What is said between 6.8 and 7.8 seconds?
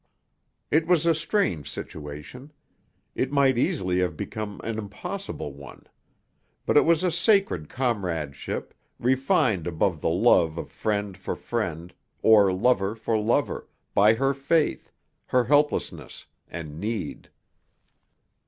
was a sacred